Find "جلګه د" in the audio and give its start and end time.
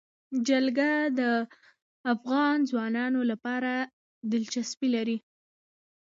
0.47-1.21